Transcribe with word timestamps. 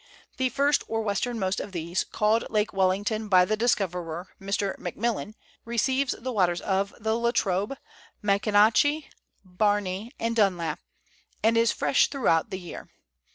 The 0.37 0.49
first 0.49 0.83
or 0.87 1.03
westernmost 1.03 1.59
of 1.59 1.73
these, 1.73 2.03
called 2.05 2.45
Lake 2.49 2.73
Wellington 2.73 3.29
by 3.29 3.45
the 3.45 3.55
discoverer, 3.55 4.29
Mr. 4.41 4.75
McMillan, 4.79 5.35
receives 5.63 6.13
the 6.13 6.31
waters 6.31 6.59
of 6.59 6.91
the 6.99 7.15
La 7.15 7.29
Trobe, 7.29 7.77
Maconochie, 8.23 9.09
Barney, 9.45 10.11
and 10.19 10.35
Dunlop, 10.35 10.79
and 11.43 11.55
is 11.55 11.71
fresh 11.71 12.07
throughout 12.07 12.49
the 12.49 12.57
year. 12.57 12.89